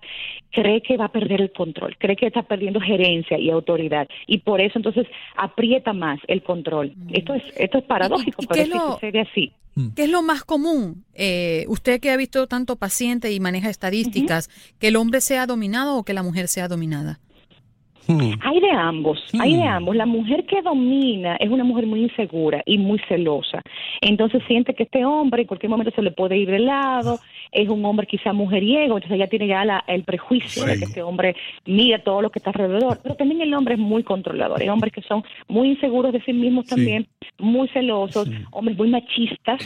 cree 0.50 0.82
que 0.82 0.96
va 0.96 1.06
a 1.06 1.12
perder 1.12 1.40
el 1.40 1.52
control, 1.52 1.96
cree 1.98 2.16
que 2.16 2.26
está 2.26 2.42
perdiendo 2.42 2.80
gerencia 2.80 3.38
y 3.38 3.50
autoridad 3.50 4.08
y 4.26 4.38
por 4.38 4.60
eso 4.60 4.78
entonces 4.78 5.06
aprieta 5.36 5.92
más 5.92 6.20
el 6.28 6.42
control. 6.42 6.92
Mm. 6.96 7.08
Esto 7.12 7.34
es 7.34 7.42
esto 7.56 7.78
es 7.78 7.84
paradójico, 7.84 8.42
pero 8.48 8.64
sí 8.64 8.70
sucede 8.72 9.20
así. 9.20 9.52
Mm. 9.74 9.88
¿Qué 9.96 10.04
es 10.04 10.10
lo 10.10 10.22
más 10.22 10.44
común? 10.44 11.04
Eh, 11.14 11.64
usted 11.68 12.00
que 12.00 12.10
ha 12.10 12.16
visto 12.16 12.46
tanto 12.46 12.76
paciente 12.76 13.32
y 13.32 13.40
maneja 13.40 13.70
estadísticas, 13.70 14.48
que 14.78 14.88
el 14.88 14.96
hombre 14.96 15.20
sea 15.20 15.46
dominado 15.46 15.96
o 15.96 16.04
que 16.04 16.14
la 16.14 16.22
mujer 16.22 16.48
sea 16.48 16.68
dominada. 16.68 17.18
Hmm. 18.06 18.32
Hay 18.40 18.60
de 18.60 18.70
ambos, 18.70 19.18
hay 19.40 19.56
de 19.56 19.62
hmm. 19.62 19.68
ambos. 19.68 19.96
La 19.96 20.06
mujer 20.06 20.44
que 20.44 20.60
domina 20.62 21.36
es 21.36 21.48
una 21.48 21.64
mujer 21.64 21.86
muy 21.86 22.02
insegura 22.02 22.62
y 22.66 22.78
muy 22.78 22.98
celosa. 23.08 23.62
Entonces 24.00 24.42
siente 24.46 24.74
que 24.74 24.82
este 24.84 25.04
hombre 25.04 25.42
en 25.42 25.48
cualquier 25.48 25.70
momento 25.70 25.92
se 25.94 26.02
le 26.02 26.10
puede 26.10 26.36
ir 26.36 26.50
de 26.50 26.58
lado, 26.58 27.18
es 27.50 27.68
un 27.68 27.84
hombre 27.84 28.06
quizá 28.06 28.32
mujeriego, 28.32 28.96
entonces 28.96 29.12
ella 29.12 29.28
tiene 29.28 29.46
ya 29.46 29.64
la, 29.64 29.84
el 29.86 30.04
prejuicio 30.04 30.64
de 30.64 30.78
que 30.78 30.84
este 30.84 31.02
hombre 31.02 31.34
mira 31.66 31.98
todo 32.02 32.20
lo 32.20 32.30
que 32.30 32.38
está 32.40 32.50
alrededor. 32.50 33.00
Pero 33.02 33.14
también 33.14 33.40
el 33.40 33.54
hombre 33.54 33.74
es 33.74 33.80
muy 33.80 34.02
controlador. 34.02 34.60
Hay 34.60 34.68
hombres 34.68 34.92
que 34.92 35.02
son 35.02 35.24
muy 35.48 35.68
inseguros 35.70 36.12
de 36.12 36.20
sí 36.22 36.32
mismos 36.32 36.66
también, 36.66 37.06
muy 37.38 37.68
celosos, 37.68 38.28
hombres 38.50 38.76
muy 38.76 38.90
machistas 38.90 39.62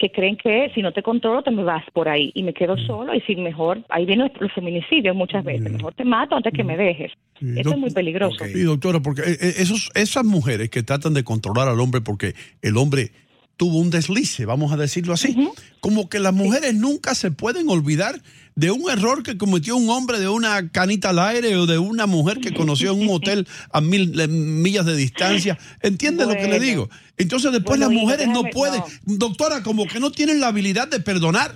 que 0.00 0.10
creen 0.10 0.36
que 0.38 0.72
si 0.74 0.80
no 0.80 0.92
te 0.92 1.02
controlo 1.02 1.42
te 1.42 1.50
me 1.50 1.62
vas 1.62 1.84
por 1.92 2.08
ahí 2.08 2.32
y 2.34 2.42
me 2.42 2.54
quedo 2.54 2.74
mm. 2.74 2.86
solo 2.86 3.14
y 3.14 3.20
si 3.20 3.36
mejor, 3.36 3.84
ahí 3.90 4.06
vienen 4.06 4.32
los 4.40 4.52
feminicidios 4.52 5.14
muchas 5.14 5.44
veces, 5.44 5.70
mm. 5.70 5.76
mejor 5.76 5.94
te 5.94 6.04
mato 6.04 6.34
antes 6.34 6.52
que 6.54 6.64
me 6.64 6.74
mm. 6.74 6.78
dejes. 6.78 7.12
Eso 7.56 7.70
es 7.70 7.78
muy 7.78 7.90
peligroso. 7.90 8.44
Sí, 8.44 8.62
doctora, 8.62 9.00
porque 9.00 9.22
eh, 9.22 9.38
eh, 9.40 9.54
esos, 9.58 9.90
esas 9.94 10.24
mujeres 10.24 10.70
que 10.70 10.82
tratan 10.82 11.14
de 11.14 11.22
controlar 11.22 11.68
al 11.68 11.80
hombre 11.80 12.00
porque 12.00 12.34
el 12.62 12.76
hombre 12.76 13.12
tuvo 13.56 13.78
un 13.78 13.90
deslice, 13.90 14.46
vamos 14.46 14.72
a 14.72 14.78
decirlo 14.78 15.12
así, 15.12 15.36
como 15.80 16.08
que 16.08 16.18
las 16.18 16.32
mujeres 16.32 16.74
nunca 16.74 17.14
se 17.14 17.30
pueden 17.30 17.68
olvidar 17.68 18.20
de 18.54 18.70
un 18.70 18.90
error 18.90 19.22
que 19.22 19.38
cometió 19.38 19.76
un 19.76 19.88
hombre 19.88 20.18
de 20.18 20.28
una 20.28 20.70
canita 20.70 21.10
al 21.10 21.18
aire 21.18 21.56
o 21.56 21.66
de 21.66 21.78
una 21.78 22.06
mujer 22.06 22.40
que 22.40 22.52
conoció 22.52 22.92
en 22.92 23.02
un 23.02 23.08
hotel 23.08 23.46
a 23.72 23.80
mil 23.80 24.12
millas 24.28 24.84
de 24.84 24.96
distancia. 24.96 25.58
¿Entiende 25.82 26.26
lo 26.26 26.34
que 26.34 26.48
le 26.48 26.60
digo? 26.60 26.88
Entonces 27.16 27.52
después 27.52 27.80
las 27.80 27.90
mujeres 27.90 28.28
no 28.28 28.44
pueden, 28.44 28.82
doctora, 29.04 29.62
como 29.62 29.86
que 29.86 30.00
no 30.00 30.10
tienen 30.10 30.40
la 30.40 30.48
habilidad 30.48 30.88
de 30.88 31.00
perdonar. 31.00 31.52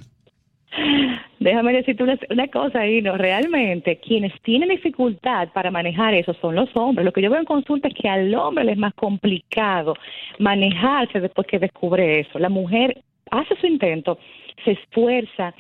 Déjame 1.45 1.75
decirte 1.75 2.03
una, 2.03 2.19
una 2.31 2.49
cosa, 2.49 2.81
no 3.03 3.19
Realmente, 3.19 3.99
quienes 3.99 4.33
tienen 4.41 4.71
dificultad 4.71 5.49
para 5.53 5.71
manejar 5.71 6.15
eso 6.15 6.33
son 6.41 6.55
los 6.55 6.75
hombres. 6.75 7.05
Lo 7.05 7.13
que 7.13 7.21
yo 7.21 7.29
veo 7.29 7.39
en 7.39 7.45
consulta 7.45 7.89
es 7.89 7.95
que 7.95 8.09
al 8.09 8.35
hombre 8.35 8.65
le 8.65 8.73
es 8.73 8.79
más 8.79 8.95
complicado 8.95 9.95
manejarse 10.39 11.21
después 11.21 11.47
que 11.47 11.59
descubre 11.59 12.21
eso. 12.21 12.39
La 12.39 12.49
mujer 12.49 13.03
hace 13.31 13.57
su 13.61 13.67
intento, 13.67 14.19
se 14.65 14.73
esfuerza, 14.73 15.55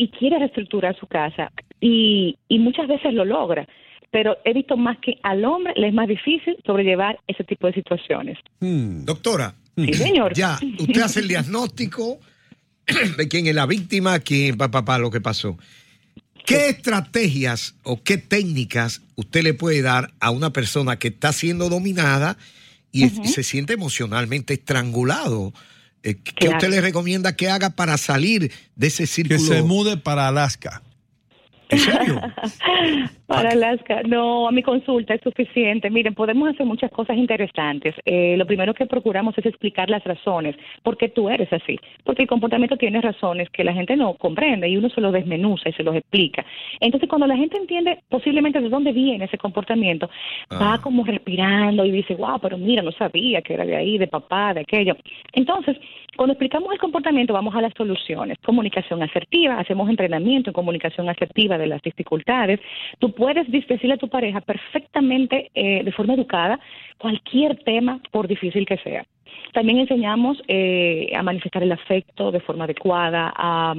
y 0.00 0.08
quiere 0.08 0.38
reestructurar 0.38 0.98
su 0.98 1.06
casa 1.06 1.52
y, 1.78 2.36
y 2.48 2.58
muchas 2.58 2.88
veces 2.88 3.12
lo 3.12 3.24
logra 3.24 3.66
pero 4.10 4.38
he 4.44 4.52
visto 4.52 4.76
más 4.76 4.98
que 4.98 5.18
al 5.22 5.44
hombre 5.44 5.72
le 5.76 5.88
es 5.88 5.94
más 5.94 6.08
difícil 6.08 6.56
sobrellevar 6.66 7.18
ese 7.28 7.44
tipo 7.44 7.68
de 7.68 7.74
situaciones. 7.74 8.38
Hmm. 8.58 9.04
doctora, 9.04 9.54
sí, 9.76 9.94
señor. 9.94 10.32
ya, 10.34 10.58
usted 10.78 11.00
hace 11.00 11.20
el 11.20 11.28
diagnóstico 11.28 12.18
de 13.16 13.28
quién 13.28 13.46
es 13.46 13.54
la 13.54 13.66
víctima, 13.66 14.18
quién 14.18 14.56
papá, 14.56 14.98
lo 14.98 15.10
que 15.10 15.20
pasó. 15.20 15.56
¿Qué 16.44 16.70
estrategias 16.70 17.76
o 17.84 18.02
qué 18.02 18.18
técnicas 18.18 19.02
usted 19.14 19.44
le 19.44 19.54
puede 19.54 19.82
dar 19.82 20.10
a 20.18 20.30
una 20.30 20.50
persona 20.50 20.98
que 20.98 21.08
está 21.08 21.32
siendo 21.32 21.68
dominada 21.68 22.36
y 22.90 23.08
se 23.10 23.44
siente 23.44 23.74
emocionalmente 23.74 24.54
estrangulado? 24.54 25.52
Eh, 26.02 26.16
¿Qué 26.16 26.48
usted 26.48 26.70
le 26.70 26.80
recomienda 26.80 27.36
que 27.36 27.50
haga 27.50 27.70
para 27.70 27.98
salir 27.98 28.52
de 28.76 28.86
ese 28.86 29.06
círculo? 29.06 29.38
Que 29.38 29.44
se 29.44 29.62
mude 29.62 29.96
para 29.96 30.28
Alaska. 30.28 30.82
¿En 31.70 31.78
serio? 31.78 32.20
Para 33.26 33.50
Alaska, 33.50 34.02
no, 34.06 34.48
a 34.48 34.52
mi 34.52 34.62
consulta 34.62 35.14
es 35.14 35.20
suficiente. 35.22 35.88
Miren, 35.88 36.14
podemos 36.14 36.48
hacer 36.50 36.66
muchas 36.66 36.90
cosas 36.90 37.16
interesantes. 37.16 37.94
Eh, 38.04 38.34
lo 38.36 38.44
primero 38.44 38.74
que 38.74 38.86
procuramos 38.86 39.38
es 39.38 39.46
explicar 39.46 39.88
las 39.88 40.02
razones, 40.02 40.56
por 40.82 40.96
qué 40.96 41.08
tú 41.08 41.28
eres 41.28 41.52
así. 41.52 41.78
Porque 42.04 42.22
el 42.22 42.28
comportamiento 42.28 42.76
tiene 42.76 43.00
razones 43.00 43.48
que 43.50 43.62
la 43.62 43.72
gente 43.72 43.96
no 43.96 44.14
comprende 44.14 44.68
y 44.68 44.76
uno 44.76 44.90
se 44.90 45.00
lo 45.00 45.12
desmenuza 45.12 45.68
y 45.68 45.72
se 45.74 45.84
los 45.84 45.94
explica. 45.94 46.44
Entonces, 46.80 47.08
cuando 47.08 47.28
la 47.28 47.36
gente 47.36 47.56
entiende 47.56 48.00
posiblemente 48.08 48.60
de 48.60 48.68
dónde 48.68 48.92
viene 48.92 49.26
ese 49.26 49.38
comportamiento, 49.38 50.10
va 50.52 50.74
ah. 50.74 50.80
como 50.82 51.04
respirando 51.04 51.84
y 51.84 51.92
dice, 51.92 52.16
wow, 52.16 52.40
pero 52.40 52.58
mira, 52.58 52.82
no 52.82 52.92
sabía 52.92 53.42
que 53.42 53.54
era 53.54 53.64
de 53.64 53.76
ahí, 53.76 53.96
de 53.96 54.08
papá, 54.08 54.54
de 54.54 54.62
aquello. 54.62 54.96
Entonces, 55.32 55.76
cuando 56.16 56.32
explicamos 56.32 56.72
el 56.72 56.78
comportamiento, 56.78 57.32
vamos 57.32 57.54
a 57.54 57.62
las 57.62 57.72
soluciones. 57.74 58.36
Comunicación 58.44 59.02
asertiva, 59.02 59.58
hacemos 59.58 59.88
entrenamiento 59.88 60.50
en 60.50 60.54
comunicación 60.54 61.08
asertiva 61.08 61.56
de 61.60 61.68
las 61.68 61.82
dificultades. 61.82 62.60
Tú 62.98 63.12
puedes 63.12 63.50
decirle 63.50 63.94
a 63.94 63.98
tu 63.98 64.08
pareja 64.08 64.40
perfectamente, 64.40 65.50
eh, 65.54 65.82
de 65.84 65.92
forma 65.92 66.14
educada, 66.14 66.58
cualquier 66.98 67.56
tema, 67.64 68.00
por 68.10 68.28
difícil 68.28 68.66
que 68.66 68.78
sea. 68.78 69.04
También 69.52 69.78
enseñamos 69.78 70.40
eh, 70.46 71.10
a 71.14 71.22
manifestar 71.22 71.62
el 71.62 71.72
afecto 71.72 72.30
de 72.30 72.40
forma 72.40 72.64
adecuada, 72.64 73.32
a, 73.36 73.74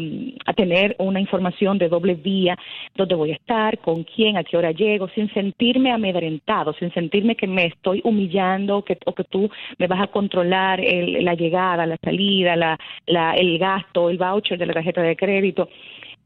tener 0.55 0.95
una 0.99 1.19
información 1.19 1.77
de 1.77 1.87
doble 1.87 2.13
vía, 2.15 2.57
dónde 2.95 3.15
voy 3.15 3.31
a 3.31 3.35
estar, 3.35 3.79
con 3.79 4.03
quién, 4.03 4.37
a 4.37 4.43
qué 4.43 4.57
hora 4.57 4.71
llego, 4.71 5.07
sin 5.09 5.33
sentirme 5.33 5.91
amedrentado, 5.91 6.73
sin 6.73 6.93
sentirme 6.93 7.35
que 7.35 7.47
me 7.47 7.65
estoy 7.65 8.01
humillando 8.03 8.83
que, 8.83 8.97
o 9.05 9.13
que 9.13 9.23
tú 9.23 9.49
me 9.77 9.87
vas 9.87 10.01
a 10.01 10.07
controlar 10.07 10.81
la 10.81 11.33
llegada, 11.35 11.85
la 11.85 11.97
salida, 12.03 12.55
la, 12.55 12.77
la, 13.07 13.33
el 13.33 13.57
gasto, 13.57 14.09
el 14.09 14.17
voucher 14.17 14.57
de 14.57 14.65
la 14.65 14.73
tarjeta 14.73 15.01
de 15.01 15.15
crédito. 15.15 15.69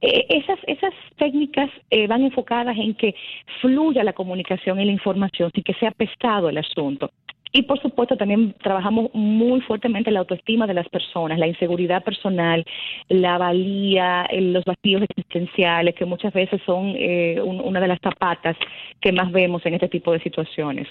Eh, 0.01 0.25
esas, 0.29 0.59
esas 0.67 0.93
técnicas 1.17 1.69
eh, 1.89 2.07
van 2.07 2.23
enfocadas 2.23 2.77
en 2.77 2.93
que 2.95 3.15
fluya 3.61 4.03
la 4.03 4.13
comunicación 4.13 4.79
y 4.79 4.85
la 4.85 4.91
información 4.91 5.51
sin 5.53 5.63
que 5.63 5.73
sea 5.75 5.91
pesado 5.91 6.49
el 6.49 6.57
asunto. 6.57 7.11
Y 7.55 7.61
por 7.63 7.81
supuesto 7.81 8.17
también 8.17 8.53
trabajamos 8.61 9.11
muy 9.13 9.61
fuertemente 9.61 10.11
la 10.11 10.19
autoestima 10.19 10.67
de 10.67 10.73
las 10.73 10.89
personas, 10.89 11.39
la 11.39 11.47
inseguridad 11.47 12.03
personal, 12.03 12.65
la 13.07 13.37
valía, 13.37 14.27
los 14.33 14.65
vacíos 14.65 15.03
existenciales, 15.03 15.95
que 15.95 16.03
muchas 16.03 16.33
veces 16.33 16.61
son 16.65 16.95
eh, 16.97 17.39
una 17.41 17.79
de 17.79 17.87
las 17.87 17.99
zapatas 18.01 18.57
que 18.99 19.13
más 19.13 19.31
vemos 19.31 19.65
en 19.65 19.75
este 19.75 19.87
tipo 19.87 20.11
de 20.11 20.19
situaciones. 20.19 20.89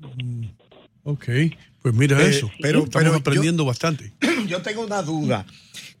Mm, 0.00 0.46
ok, 1.04 1.24
pues 1.80 1.94
mira 1.94 2.20
eso, 2.22 2.50
pero, 2.60 2.80
estamos 2.80 3.14
aprendiendo 3.14 3.64
bastante. 3.64 4.10
Yo 4.48 4.60
tengo 4.62 4.84
una 4.84 5.02
duda. 5.02 5.46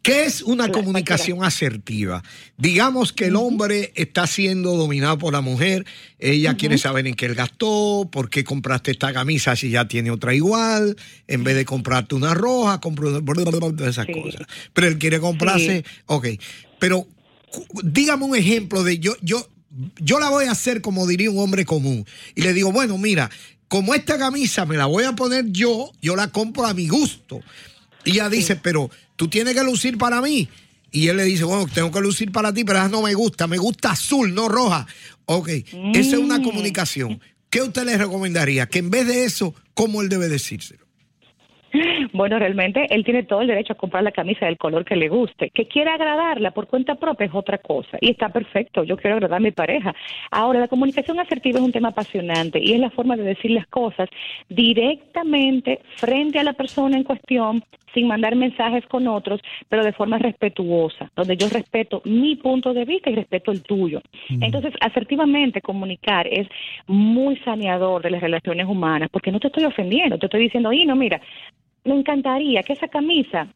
¿Qué 0.02 0.24
es 0.24 0.40
una 0.40 0.70
comunicación 0.70 1.44
asertiva? 1.44 2.22
Digamos 2.56 3.12
que 3.12 3.26
el 3.26 3.36
hombre 3.36 3.92
está 3.94 4.26
siendo 4.26 4.74
dominado 4.76 5.18
por 5.18 5.34
la 5.34 5.42
mujer, 5.42 5.84
ella 6.18 6.56
quiere 6.56 6.78
saber 6.78 7.06
en 7.06 7.14
qué 7.14 7.26
él 7.26 7.34
gastó, 7.34 8.08
por 8.10 8.30
qué 8.30 8.42
compraste 8.42 8.92
esta 8.92 9.12
camisa 9.12 9.56
si 9.56 9.68
ya 9.68 9.86
tiene 9.88 10.10
otra 10.10 10.34
igual, 10.34 10.96
en 11.28 11.44
vez 11.44 11.54
de 11.54 11.66
comprarte 11.66 12.14
una 12.14 12.32
roja, 12.32 12.80
compró 12.80 13.10
esas 13.86 14.06
cosas. 14.06 14.46
Pero 14.72 14.86
él 14.86 14.98
quiere 14.98 15.20
comprarse, 15.20 15.84
ok, 16.06 16.28
pero 16.78 17.06
dígame 17.82 18.24
un 18.24 18.36
ejemplo 18.36 18.82
de 18.82 18.98
yo, 18.98 19.14
yo, 19.20 19.46
yo 19.98 20.18
la 20.18 20.30
voy 20.30 20.46
a 20.46 20.52
hacer 20.52 20.80
como 20.80 21.06
diría 21.06 21.30
un 21.30 21.40
hombre 21.40 21.66
común. 21.66 22.06
Y 22.34 22.40
le 22.40 22.54
digo, 22.54 22.72
bueno, 22.72 22.96
mira, 22.96 23.30
como 23.68 23.94
esta 23.94 24.16
camisa 24.16 24.64
me 24.64 24.78
la 24.78 24.86
voy 24.86 25.04
a 25.04 25.12
poner 25.12 25.44
yo, 25.50 25.92
yo 26.00 26.16
la 26.16 26.28
compro 26.28 26.66
a 26.66 26.72
mi 26.72 26.88
gusto. 26.88 27.42
Y 28.04 28.12
ella 28.12 28.30
dice, 28.30 28.56
pero 28.56 28.90
tú 29.20 29.28
tienes 29.28 29.54
que 29.54 29.62
lucir 29.62 29.98
para 29.98 30.22
mí. 30.22 30.48
Y 30.90 31.08
él 31.08 31.18
le 31.18 31.24
dice, 31.24 31.44
bueno, 31.44 31.66
tengo 31.74 31.90
que 31.90 32.00
lucir 32.00 32.32
para 32.32 32.54
ti, 32.54 32.64
pero 32.64 32.78
esa 32.78 32.88
no 32.88 33.02
me 33.02 33.12
gusta, 33.12 33.46
me 33.46 33.58
gusta 33.58 33.90
azul, 33.90 34.34
no 34.34 34.48
roja. 34.48 34.86
Ok, 35.26 35.48
esa 35.92 36.16
es 36.16 36.18
una 36.18 36.38
mm. 36.38 36.42
comunicación. 36.42 37.20
¿Qué 37.50 37.60
usted 37.60 37.84
le 37.84 37.98
recomendaría? 37.98 38.66
Que 38.66 38.78
en 38.78 38.88
vez 38.90 39.06
de 39.06 39.24
eso, 39.24 39.54
¿cómo 39.74 40.00
él 40.00 40.08
debe 40.08 40.28
decírselo? 40.28 40.86
Bueno, 42.12 42.38
realmente 42.38 42.86
él 42.90 43.04
tiene 43.04 43.22
todo 43.22 43.42
el 43.42 43.46
derecho 43.46 43.74
a 43.74 43.76
comprar 43.76 44.02
la 44.02 44.12
camisa 44.12 44.46
del 44.46 44.58
color 44.58 44.84
que 44.84 44.96
le 44.96 45.08
guste. 45.08 45.50
Que 45.50 45.66
quiera 45.66 45.94
agradarla 45.94 46.50
por 46.50 46.66
cuenta 46.66 46.96
propia 46.96 47.26
es 47.26 47.34
otra 47.34 47.58
cosa. 47.58 47.98
Y 48.00 48.10
está 48.10 48.30
perfecto, 48.30 48.84
yo 48.84 48.96
quiero 48.96 49.16
agradar 49.16 49.38
a 49.38 49.40
mi 49.40 49.52
pareja. 49.52 49.94
Ahora, 50.30 50.60
la 50.60 50.68
comunicación 50.68 51.20
asertiva 51.20 51.58
es 51.58 51.64
un 51.64 51.72
tema 51.72 51.90
apasionante 51.90 52.58
y 52.58 52.72
es 52.72 52.80
la 52.80 52.90
forma 52.90 53.16
de 53.16 53.22
decir 53.22 53.52
las 53.52 53.66
cosas 53.68 54.08
directamente 54.48 55.80
frente 55.96 56.38
a 56.38 56.44
la 56.44 56.54
persona 56.54 56.96
en 56.96 57.04
cuestión, 57.04 57.62
sin 57.94 58.06
mandar 58.06 58.36
mensajes 58.36 58.84
con 58.86 59.08
otros, 59.08 59.40
pero 59.68 59.84
de 59.84 59.92
forma 59.92 60.18
respetuosa, 60.18 61.10
donde 61.16 61.36
yo 61.36 61.48
respeto 61.48 62.02
mi 62.04 62.36
punto 62.36 62.72
de 62.72 62.84
vista 62.84 63.10
y 63.10 63.14
respeto 63.14 63.50
el 63.50 63.62
tuyo. 63.62 64.00
Entonces, 64.28 64.72
asertivamente 64.80 65.60
comunicar 65.60 66.26
es 66.26 66.48
muy 66.86 67.36
saneador 67.38 68.02
de 68.02 68.10
las 68.10 68.20
relaciones 68.20 68.66
humanas, 68.66 69.08
porque 69.10 69.32
no 69.32 69.40
te 69.40 69.48
estoy 69.48 69.64
ofendiendo, 69.64 70.18
te 70.18 70.26
estoy 70.26 70.42
diciendo, 70.42 70.72
y 70.72 70.84
no, 70.84 70.96
mira, 70.96 71.20
me 71.84 71.94
encantaría 71.94 72.62
que 72.62 72.74
esa 72.74 72.88
camisa 72.88 73.48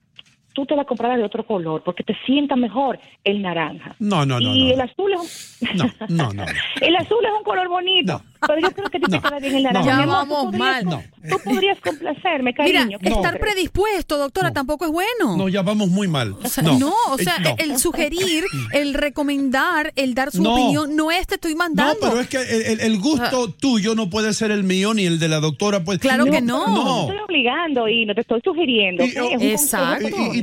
tú 0.54 0.64
te 0.64 0.76
la 0.76 0.84
compraras 0.84 1.18
de 1.18 1.24
otro 1.24 1.44
color 1.44 1.82
porque 1.84 2.04
te 2.04 2.16
sienta 2.24 2.56
mejor 2.56 2.98
el 3.24 3.42
naranja. 3.42 3.94
No, 3.98 4.24
no, 4.24 4.40
no. 4.40 4.54
Y 4.54 4.72
el 4.72 4.80
azul 4.80 5.12
es 5.12 5.60
un... 5.60 5.76
no, 5.76 5.84
no, 6.08 6.32
no, 6.32 6.44
El 6.80 6.96
azul 6.96 7.24
es 7.24 7.32
un 7.36 7.42
color 7.42 7.68
bonito. 7.68 8.22
Pero 8.46 8.60
yo 8.60 8.70
creo 8.72 8.90
que 8.90 9.00
te 9.00 9.18
queda 9.18 9.38
bien 9.40 9.56
el 9.56 9.62
naranja. 9.64 9.86
Ya 9.86 10.06
vamos 10.06 10.52
mal. 10.52 10.84
No. 10.84 11.02
Tú 11.28 11.36
podrías 11.42 11.78
complacerme, 11.80 12.52
cariño. 12.52 12.98
Mira, 13.00 13.16
estar 13.16 13.38
predispuesto, 13.38 14.18
doctora, 14.18 14.52
tampoco 14.52 14.84
es 14.84 14.90
bueno. 14.90 15.36
No, 15.36 15.48
ya 15.48 15.62
vamos 15.62 15.88
muy 15.88 16.08
mal. 16.08 16.34
O 16.42 16.48
sea, 16.48 16.62
no. 16.62 16.92
o 17.08 17.18
sea, 17.18 17.36
el 17.58 17.78
sugerir, 17.78 18.44
el 18.72 18.94
recomendar, 18.94 19.92
el 19.96 20.14
dar 20.14 20.30
su 20.30 20.46
opinión, 20.46 20.94
no 20.94 21.10
es 21.10 21.26
te 21.26 21.36
estoy 21.36 21.54
mandando. 21.54 21.94
No, 21.94 22.10
pero 22.10 22.20
es 22.20 22.28
que 22.28 22.76
el, 22.84 22.98
gusto 23.00 23.50
tuyo 23.52 23.94
no 23.94 24.10
puede 24.10 24.32
ser 24.34 24.50
el 24.50 24.64
mío 24.64 24.94
ni 24.94 25.06
el 25.06 25.18
de 25.18 25.28
la 25.28 25.40
doctora. 25.40 25.84
Pues, 25.84 25.98
claro 25.98 26.26
que 26.26 26.40
no. 26.40 26.66
No 26.66 27.06
te 27.06 27.12
estoy 27.12 27.24
obligando 27.24 27.88
y 27.88 28.06
no 28.06 28.14
te 28.14 28.20
estoy 28.20 28.40
sugiriendo. 28.44 29.04
exacto. 29.04 30.08
Y, 30.34 30.42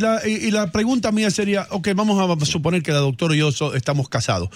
la, 0.00 0.26
y, 0.26 0.50
la, 0.50 0.72
pregunta 0.72 1.12
mía 1.12 1.30
sería, 1.30 1.66
ok, 1.70 1.88
vamos 1.94 2.18
a 2.18 2.46
suponer 2.46 2.82
que 2.82 2.92
la 2.92 2.98
doctora 2.98 3.34
y 3.34 3.38
yo 3.38 3.50
estamos 3.74 4.08
casados. 4.08 4.50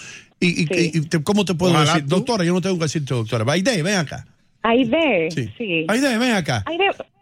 ¿Y, 0.47 1.21
cómo 1.23 1.45
te 1.45 1.55
puedo 1.55 1.79
decir? 1.79 2.05
Doctora, 2.05 2.43
yo 2.43 2.53
no 2.53 2.61
tengo 2.61 2.77
que 2.77 2.85
decirte 2.85 3.13
doctora. 3.13 3.45
Aide, 3.51 3.81
ven 3.83 3.95
acá. 3.95 4.25
Aide, 4.61 5.29
sí. 5.31 5.49
sí. 5.57 5.85
Aide, 5.87 6.17
ven 6.17 6.31
acá. 6.33 6.63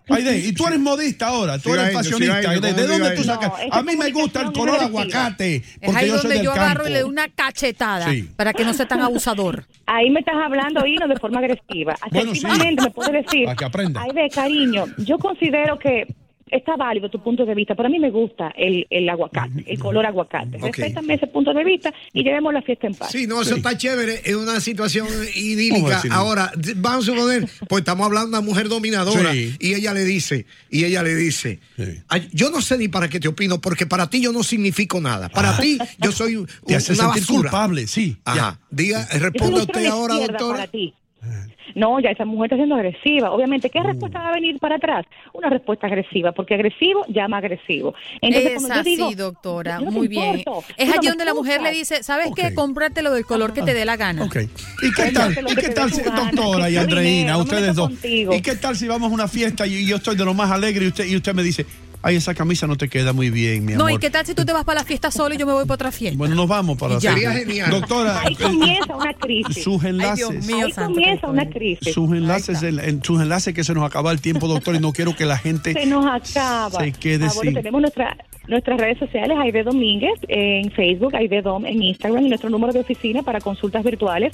Aide, 0.09 0.39
y 0.39 0.51
tú 0.51 0.67
eres 0.67 0.79
modista 0.79 1.27
ahora, 1.27 1.57
tú 1.59 1.73
eres 1.73 1.93
fashionista. 1.93 2.59
¿De 2.59 2.87
dónde 2.87 3.11
tú 3.11 3.23
sacas? 3.23 3.53
a 3.71 3.81
mí 3.83 3.95
me 3.95 4.11
gusta 4.11 4.41
el 4.41 4.51
color 4.51 4.79
aguacate. 4.81 5.63
Es 5.79 5.95
ahí 5.95 6.09
donde 6.09 6.43
yo 6.43 6.51
agarro 6.51 6.87
y 6.87 6.91
le 6.91 7.01
doy 7.01 7.09
una 7.09 7.29
cachetada 7.29 8.07
para 8.35 8.53
que 8.53 8.65
no 8.65 8.73
sea 8.73 8.87
tan 8.87 9.01
abusador. 9.01 9.65
Ahí 9.85 10.09
me 10.09 10.19
estás 10.19 10.35
hablando, 10.35 10.85
Hino, 10.85 11.07
de 11.07 11.15
forma 11.17 11.39
agresiva. 11.39 11.95
Bueno, 12.11 12.35
sí. 12.35 12.45
me 12.45 12.91
puedes 12.91 13.25
decir. 13.25 13.45
Para 13.45 13.55
que 13.55 13.65
aprenda. 13.65 14.01
Aide, 14.01 14.29
cariño, 14.29 14.85
yo 14.97 15.17
considero 15.17 15.79
que 15.79 16.07
está 16.49 16.75
válido 16.75 17.09
tu 17.09 17.21
punto 17.21 17.45
de 17.45 17.55
vista, 17.55 17.75
pero 17.75 17.87
a 17.87 17.89
mí 17.89 17.99
me 17.99 18.11
gusta 18.11 18.53
el, 18.55 18.85
el 18.89 19.09
aguacate, 19.09 19.63
el 19.67 19.79
color 19.79 20.05
aguacate. 20.05 20.57
Respétame 20.57 21.15
ese 21.15 21.27
punto 21.27 21.53
de 21.53 21.63
vista 21.63 21.93
y 22.13 22.23
llevemos 22.23 22.53
la 22.53 22.61
fiesta 22.61 22.87
en 22.87 22.95
paz. 22.95 23.11
Sí, 23.11 23.27
no, 23.27 23.41
eso 23.41 23.55
está 23.55 23.77
chévere, 23.77 24.21
es 24.23 24.35
una 24.35 24.59
situación 24.59 25.07
idílica. 25.35 26.01
Ahora, 26.11 26.51
vamos 26.77 27.07
a 27.07 27.11
suponer, 27.11 27.49
pues 27.67 27.81
estamos 27.81 28.05
hablando 28.05 28.31
de 28.31 28.37
una 28.37 28.41
mujer 28.41 28.69
dominadora 28.69 29.33
y 29.35 29.73
ella 29.73 29.93
le 29.93 30.03
dice, 30.03 30.45
y 30.69 30.85
ella 30.85 31.03
le 31.03 31.15
dice, 31.15 31.59
yo 32.31 32.49
no 32.49 32.61
sé 32.61 32.77
ni 32.77 32.87
para 32.87 33.09
qué 33.09 33.19
te 33.19 33.27
opino, 33.27 33.59
porque 33.59 33.85
para 33.85 34.09
ti 34.09 34.21
yo 34.21 34.31
no 34.31 34.43
significo 34.43 35.01
nada. 35.01 35.29
Para 35.29 35.57
ti 35.57 35.77
yo 35.99 36.11
soy 36.11 36.35
un, 36.35 36.47
te 36.65 36.75
hace 36.75 36.93
una 36.93 37.13
sentir 37.13 37.25
culpable, 37.25 37.87
sí. 37.87 38.17
Ajá. 38.25 38.59
Diga, 38.69 39.07
responde 39.11 39.61
usted 39.61 39.85
ahora, 39.85 40.15
doctora. 40.15 40.57
Para 40.57 40.67
ti. 40.67 40.93
No, 41.75 41.99
ya 41.99 42.11
esa 42.11 42.25
mujer 42.25 42.45
está 42.45 42.55
siendo 42.57 42.75
agresiva. 42.75 43.31
Obviamente, 43.31 43.69
¿qué 43.69 43.79
uh. 43.79 43.83
respuesta 43.83 44.19
va 44.19 44.29
a 44.29 44.33
venir 44.33 44.59
para 44.59 44.75
atrás? 44.75 45.05
Una 45.33 45.49
respuesta 45.49 45.87
agresiva, 45.87 46.31
porque 46.31 46.53
agresivo 46.53 47.05
llama 47.07 47.37
agresivo. 47.37 47.95
Entonces, 48.21 48.63
es 48.63 48.71
así, 48.71 49.15
doctora. 49.15 49.79
Muy 49.79 50.07
bien. 50.07 50.43
Es 50.77 50.93
allí 50.93 51.07
donde 51.07 51.25
la 51.25 51.33
mujer 51.33 51.61
le 51.61 51.71
dice, 51.71 52.03
¿sabes 52.03 52.29
qué? 52.35 52.53
Cómpratelo 52.53 53.11
del 53.11 53.25
color 53.25 53.53
que 53.53 53.61
te 53.61 53.73
dé 53.73 53.85
la 53.85 53.97
gana. 53.97 54.23
Ok. 54.23 54.37
¿Y 54.81 54.91
qué 54.93 55.11
tal, 55.11 55.33
¿Y 55.49 55.55
qué 55.55 55.69
tal 55.69 55.91
si, 55.91 56.01
doctora 56.01 56.69
y 56.69 56.77
Andreina, 56.77 57.37
ustedes 57.37 57.75
dos? 57.75 57.91
¿Y 58.03 58.41
qué 58.41 58.55
tal 58.55 58.75
si 58.75 58.87
vamos 58.87 59.11
a 59.11 59.13
una 59.13 59.27
fiesta 59.27 59.65
y 59.65 59.85
yo 59.85 59.97
estoy 59.97 60.15
de 60.15 60.25
lo 60.25 60.33
más 60.33 60.51
alegre 60.51 60.85
y 60.85 60.87
usted, 60.89 61.05
y 61.05 61.15
usted 61.15 61.33
me 61.33 61.43
dice, 61.43 61.65
ay, 62.03 62.17
esa 62.17 62.35
camisa 62.35 62.67
no 62.67 62.75
te 62.75 62.89
queda 62.89 63.13
muy 63.13 63.29
bien, 63.29 63.65
mi 63.65 63.73
amor. 63.73 63.89
No, 63.89 63.95
¿y 63.95 63.97
qué 63.97 64.09
tal 64.09 64.25
si 64.25 64.35
tú 64.35 64.45
te 64.45 64.53
vas 64.53 64.63
para 64.63 64.81
la 64.81 64.85
fiesta 64.85 65.09
solo 65.09 65.33
y 65.33 65.37
yo 65.37 65.47
me 65.47 65.53
voy 65.53 65.65
para 65.65 65.75
otra 65.75 65.91
fiesta? 65.91 66.17
Bueno, 66.17 66.35
nos 66.35 66.47
vamos 66.47 66.77
para 66.77 66.95
la 66.95 66.99
fiesta. 66.99 67.31
genial. 67.31 67.71
Doctora. 67.71 68.21
Ahí 68.21 68.35
comienza 68.35 68.95
una 68.95 69.13
crisis. 69.13 69.63
Sus 69.63 69.83
enlaces. 69.83 70.27
Ay, 70.29 70.37
Dios 70.37 70.45
mío, 70.45 70.65
ahí 70.65 70.71
comienza 70.73 71.27
una 71.27 71.49
crisis. 71.49 71.93
Sus 71.93 72.11
enlaces, 72.11 72.61
en, 72.61 73.03
sus 73.03 73.21
enlaces 73.21 73.53
que 73.53 73.63
se 73.63 73.73
nos 73.73 73.83
acaba 73.85 74.11
el 74.11 74.21
tiempo, 74.21 74.47
doctor, 74.47 74.75
y 74.75 74.79
no 74.79 74.91
quiero 74.91 75.15
que 75.15 75.25
la 75.25 75.37
gente 75.37 75.73
se 75.73 75.85
nos 75.85 76.05
acaba. 76.05 76.79
Se 76.79 76.91
quede 76.91 77.25
ah, 77.25 77.31
bueno, 77.35 77.53
tenemos 77.53 77.81
nuestra 77.81 78.17
nuestras 78.47 78.77
redes 78.77 78.97
sociales, 78.97 79.37
Aide 79.39 79.63
Domínguez 79.63 80.19
en 80.27 80.69
Facebook, 80.71 81.15
Aide 81.15 81.41
Dom 81.41 81.65
en 81.65 81.81
Instagram 81.81 82.25
y 82.25 82.29
nuestro 82.29 82.49
número 82.49 82.73
de 82.73 82.79
oficina 82.81 83.23
para 83.23 83.39
consultas 83.39 83.83
virtuales, 83.83 84.33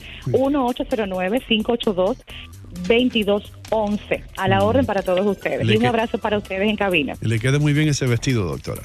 1-809-582-2211. 2.83 4.24
A 4.38 4.48
la 4.48 4.63
orden 4.63 4.86
para 4.86 5.01
todos 5.01 5.25
ustedes. 5.25 5.67
y 5.67 5.77
un 5.77 5.86
abrazo 5.86 6.17
para 6.17 6.38
ustedes 6.38 6.67
en 6.69 6.75
cabina. 6.75 7.15
Le 7.21 7.39
quede 7.39 7.59
muy 7.59 7.74
bien 7.74 7.89
ese 7.89 8.05
vestido, 8.05 8.45
doctora. 8.45 8.81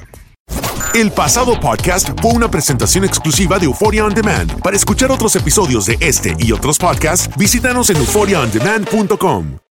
El 0.95 1.11
pasado 1.11 1.59
podcast 1.59 2.11
fue 2.21 2.33
una 2.33 2.49
presentación 2.49 3.05
exclusiva 3.05 3.59
de 3.59 3.65
Euphoria 3.65 4.05
On 4.05 4.15
Demand. 4.15 4.61
Para 4.61 4.77
escuchar 4.77 5.11
otros 5.11 5.35
episodios 5.35 5.87
de 5.87 5.97
este 6.01 6.37
y 6.39 6.53
otros 6.53 6.79
podcasts, 6.79 7.29
visítanos 7.37 7.91
en 7.91 7.97
euphoriaondemand.com. 7.97 9.65